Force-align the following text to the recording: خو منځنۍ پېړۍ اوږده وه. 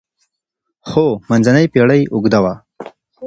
خو 0.89 1.05
منځنۍ 1.29 1.65
پېړۍ 1.73 2.01
اوږده 2.13 2.39
وه. 2.43 2.53